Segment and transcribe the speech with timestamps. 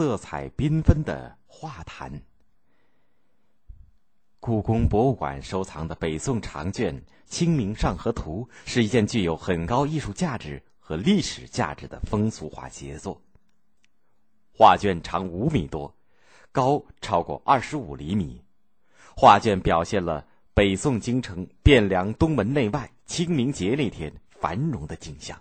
[0.00, 2.10] 色彩缤纷的画坛。
[4.40, 13.20] 故宫博物馆收藏的北宋长卷《清明上河图》是一件具有很高艺术价值和历史价值的风俗画杰作。
[14.56, 15.94] 画卷长五米多，
[16.50, 18.42] 高超过二十五厘米。
[19.14, 25.38] 画卷表现了北宋京城汴梁东门内外清明节那天繁荣的景象。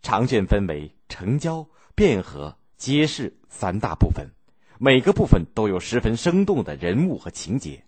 [0.00, 1.66] 长卷分为城郊、
[1.96, 4.28] 汴河、揭示三大部分。
[4.76, 7.80] 每个部分都有十分生动的人物和情节，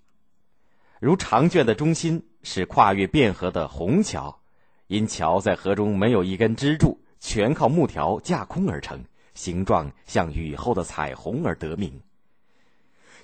[1.00, 4.40] 如长卷的中心是跨越汴河的虹桥，
[4.86, 9.02] 因桥在河中没有一根支柱，全靠木条架空而成，
[9.34, 12.00] 形状像雨后的彩虹而得名。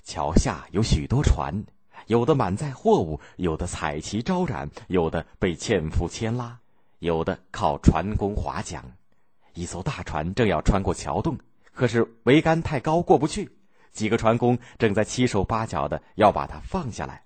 [0.03, 1.63] 桥下有许多船，
[2.07, 6.59] 有的满载货物，有的彩旗招展，有的被纤夫牵拉，
[6.99, 8.83] 有的靠船工划桨。
[9.53, 11.37] 一艘大船正要穿过桥洞，
[11.73, 13.49] 可是桅杆太高，过不去。
[13.91, 17.23] 几个船工正在七手八脚的要把它放下来，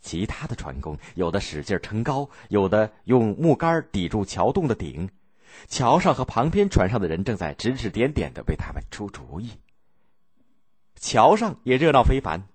[0.00, 5.08] 其他的船工有的使劲撑高，有的用木杆抵住桥洞的顶。
[5.68, 9.50] 桥上和旁边船上的人正在指指点点的为他们出主意。
[10.96, 12.48] 桥上也热闹非凡。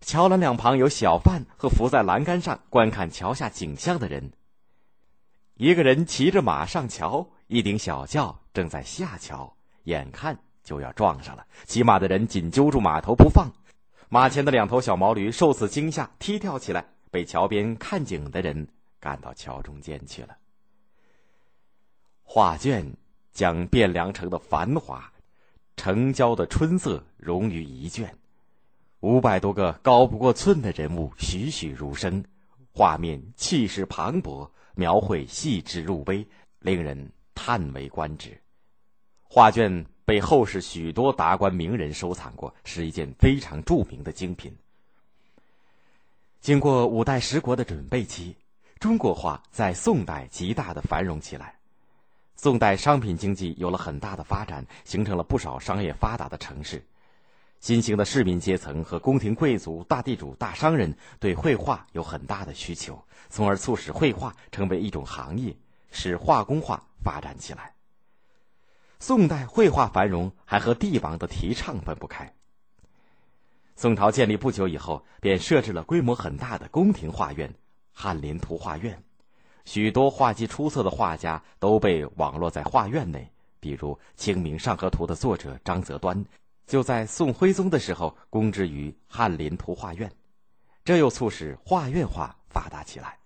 [0.00, 4.32] 桥栏两旁有小贩和伏在栏杆上观看桥下景象的人。
[5.54, 10.38] 一个人骑着马上桥，一顶小轿正在下桥，眼看。
[10.64, 13.52] 就要撞上了，骑马的人紧揪住马头不放，
[14.08, 18.66] 马前的两头小毛驴受此惊吓踢跳起来，被桥边看景的人
[18.98, 20.34] 赶到桥中间去了。
[22.22, 22.82] 画卷
[23.30, 25.12] 将汴梁城的繁华、
[25.76, 28.16] 城郊的春色融于一卷，
[29.00, 32.24] 五百多个高不过寸的人物栩栩如生，
[32.72, 36.26] 画面气势磅礴，描绘细致入微，
[36.60, 38.40] 令人叹为观止。
[39.34, 39.84] 画卷。
[40.06, 44.54] 被后世许多达官名人收藏过，是一件非常著名的精品。
[46.42, 48.36] 经过五代十国的准备期，
[48.78, 51.54] 中国画在宋代极大的繁荣起来。
[52.36, 56.84] 宋代商品经济有了很大的发展，形成了不少商业发达的城市。
[57.60, 65.56] 新兴的市民阶层和宫廷贵族、大地主、大商人对绘画有很大的需求，从而促使绘画成为一种行业，
[65.90, 67.72] 使画工画发展起来。
[69.06, 72.32] 宋代绘画繁荣，还和帝王的提倡分不开。
[73.76, 77.54] 宋朝建立不久以后，便设置了规模很大的宫廷画院——
[77.92, 79.04] 翰林图画院，
[79.66, 83.30] 许多画技出色的画家都被网络在画院内。
[83.60, 86.24] 比如《清明上河图》的作者张择端，
[86.66, 90.10] 就在宋徽宗的时候供职于翰林图画院，
[90.82, 93.18] 这又促使画院画发达起来。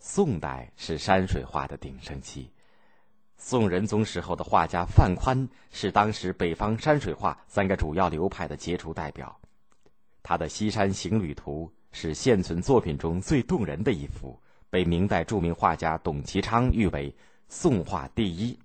[0.00, 2.50] 宋代是山水画的鼎盛期。
[3.38, 9.38] 宋仁宗时候的画家范宽是当时北方山水画三个主要流派的杰出代表，
[10.22, 17.14] 他的《西山行旅图》是现存作品中最动人的一幅，被明代著名画家董其昌誉为
[17.48, 18.58] “宋画第一”。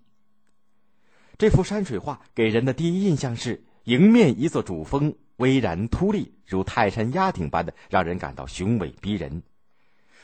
[1.37, 9.43] 这幅山水画给人的第一印象是，迎面一座主峰巍然突立，如泰山压顶般的，让人感到雄伟逼人。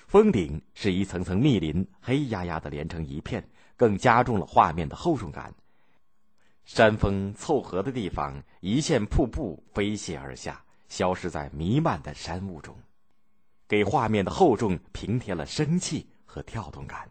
[0.07, 3.45] 峰顶是一层层密林，黑压压的连成一片。
[3.77, 5.53] 更加重了画面的厚重感。
[6.65, 12.75] 山峰凑合的地方，一线瀑布飞泻而下，消失在弥漫的山雾中，
[13.69, 17.09] 给画面的厚重平添了生气和跳动感。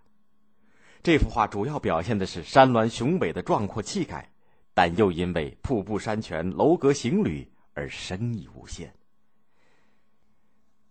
[1.02, 4.30] 这幅画主要表现的是山峦雄伟的壮阔气概，
[4.74, 8.92] 但又因为瀑布山泉、楼阁行旅而深意无限。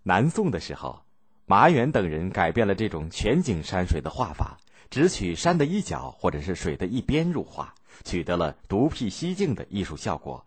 [0.02, 1.03] 南宋的时候，
[1.46, 4.57] 马远等人改变了这种全景山水的画法。
[4.95, 7.75] 只取山的一角或者是水的一边入画，
[8.06, 10.41] 取得了独辟蹊径的艺术效果。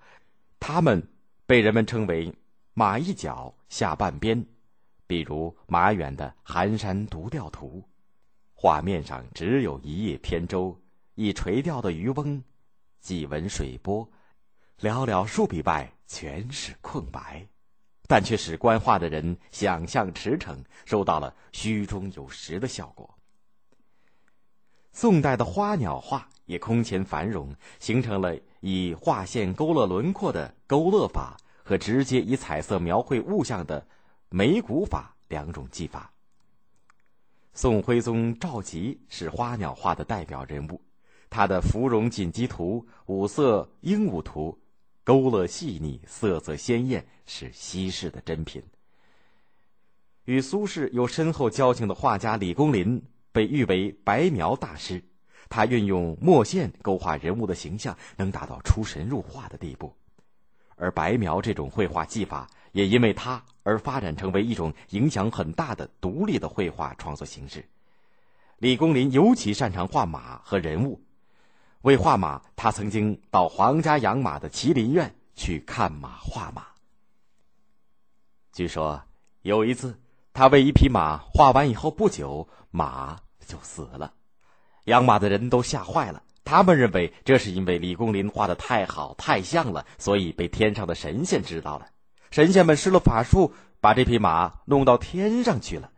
[0.58, 1.06] 他们
[1.44, 2.32] 被人们称为
[2.72, 4.42] “马一角下半边”，
[5.06, 7.84] 比如马远的《寒山独钓图》，
[8.54, 10.74] 画面上只有一叶扁舟，
[11.14, 12.42] 一垂钓的渔翁，
[13.02, 14.10] 几纹水波，
[14.80, 17.46] 寥寥数笔外全是空白，
[18.06, 20.56] 但却使观画的人想象驰骋，
[20.86, 23.17] 收到了虚中有实的效果。
[25.00, 33.86] 宋代的花鸟画也空前繁荣，形成了以画线勾勒轮廓的勾勒法和直接以彩色描绘物象的
[34.28, 36.12] 眉骨法两种技法。
[37.54, 40.80] 宋徽宗赵佶是花鸟画的代表人物，
[41.30, 44.58] 他的《芙蓉锦鸡图》《五色鹦鹉图》
[45.04, 48.60] 勾勒细腻，色泽鲜艳，是稀世的珍品。
[50.24, 53.00] 与苏轼有深厚交情的画家李公麟。
[53.38, 55.00] 被誉为白描大师，
[55.48, 59.94] 他运用墨线勾画人物的形象，能达到出神入化的地步。
[60.74, 67.64] 而白描这种绘画技法，也因为他而发展成为一种影响很大的独立的绘画创作形式。
[68.56, 71.00] 李公麟尤其擅长画马和人物。
[71.82, 76.66] 为画马，他曾经到皇家养马的麒麟院去看马画马。
[78.52, 79.00] 据说
[79.42, 79.96] 有一次，
[80.32, 84.12] 他为一匹马画完以后不久，马就死了，
[84.84, 86.22] 养马的人都吓坏了。
[86.44, 91.86] 他们认为这是因为李公麟画的太好、太像了，所以被天上的神仙知道了。
[92.30, 95.90] 神仙们施了法术，把这匹马弄到天上去了。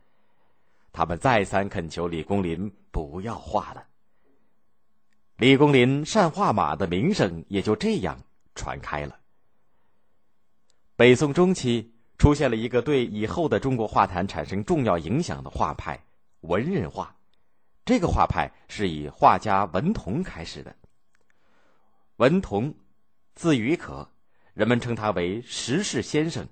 [0.92, 3.84] 他们再三恳求李公麟不要画了。
[5.36, 8.18] 李公麟善画马的名声也就这样
[8.54, 9.16] 传开了。
[10.96, 15.98] 北宋中期出现了一个对以后的中国画坛产生重要影响的画派——
[16.42, 17.14] 文人画。
[17.84, 20.74] 这个画派是以画家文同开始的。
[22.16, 22.74] 文同，
[23.34, 24.08] 字于可，
[24.54, 26.46] 人们称他为石氏先生。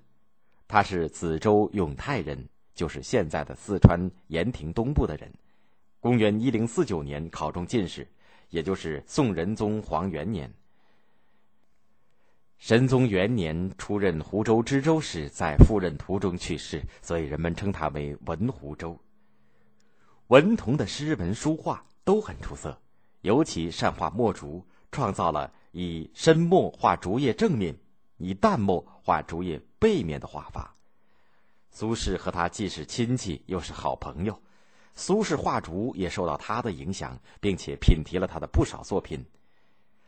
[0.67, 5.31] 他是梓州永泰人，就是现在的四川盐亭东部的人。
[5.99, 8.07] 公元一零四九年考中进士。
[8.49, 10.51] 也就是宋仁宗皇元年，
[12.57, 18.99] 神宗元年出任湖州知州时，在赴任途中去世，所以人们称他为文湖州。
[20.29, 22.79] 文同的诗文书画都很出色，
[23.21, 27.75] 尤其善画墨竹，创造了以深墨画竹叶正面，
[28.17, 30.75] 以淡墨画竹叶背面的画法。
[31.71, 34.39] 苏轼和他既是亲戚，又是好朋友。
[34.93, 39.25] 苏轼画竹也受到他的影响，并且品题了他的不少作品。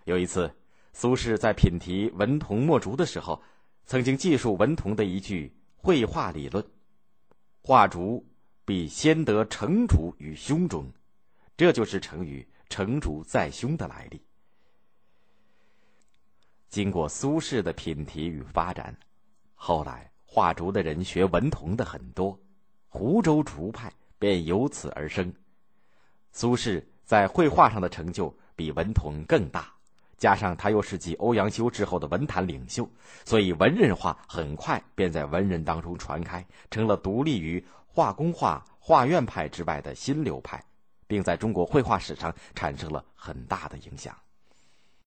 [0.04, 0.54] 有一次，
[0.94, 3.42] 苏轼在品题文同墨竹的时候，
[3.88, 6.64] 曾经记述文同的一句绘画理论
[7.64, 8.24] ：“画竹
[8.72, 10.90] 必先得成竹于胸中。”
[11.58, 14.22] 这就是成语“成竹在胸”的来历。
[16.70, 18.98] 经过苏轼的品题与发展，
[19.56, 22.40] 后来画竹的人学文同的很多，
[22.88, 23.92] 湖州竹派。
[24.18, 25.34] 便由此而生。
[26.32, 29.74] 苏轼在绘画上的成就比文同更大，
[30.16, 32.88] 加上他又是继欧阳修之后的文坛领袖，
[33.26, 40.64] 所以文人画很快便在文人当中传开，成了独立于画工画、画院派之外的新流派，
[41.08, 44.16] 并在中国绘画史上产生了很大的影响。